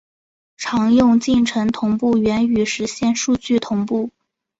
[0.57, 4.09] 常用进程同步原语实现数据同步。